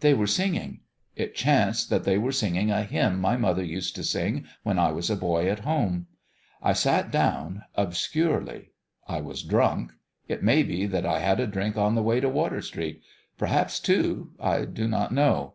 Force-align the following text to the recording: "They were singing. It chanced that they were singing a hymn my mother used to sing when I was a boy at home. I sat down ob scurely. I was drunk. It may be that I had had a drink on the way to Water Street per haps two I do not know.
"They 0.00 0.12
were 0.12 0.26
singing. 0.26 0.80
It 1.14 1.36
chanced 1.36 1.88
that 1.88 2.02
they 2.02 2.18
were 2.18 2.32
singing 2.32 2.72
a 2.72 2.82
hymn 2.82 3.20
my 3.20 3.36
mother 3.36 3.62
used 3.62 3.94
to 3.94 4.02
sing 4.02 4.44
when 4.64 4.76
I 4.76 4.90
was 4.90 5.08
a 5.08 5.14
boy 5.14 5.48
at 5.48 5.60
home. 5.60 6.08
I 6.60 6.72
sat 6.72 7.12
down 7.12 7.62
ob 7.78 7.92
scurely. 7.92 8.70
I 9.06 9.20
was 9.20 9.44
drunk. 9.44 9.92
It 10.26 10.42
may 10.42 10.64
be 10.64 10.86
that 10.86 11.06
I 11.06 11.20
had 11.20 11.38
had 11.38 11.40
a 11.46 11.46
drink 11.46 11.76
on 11.76 11.94
the 11.94 12.02
way 12.02 12.18
to 12.18 12.28
Water 12.28 12.60
Street 12.60 13.02
per 13.38 13.46
haps 13.46 13.78
two 13.78 14.32
I 14.40 14.64
do 14.64 14.88
not 14.88 15.12
know. 15.14 15.54